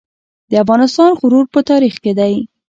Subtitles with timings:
[0.49, 2.33] د افغانستان غرور په تاریخ کې دی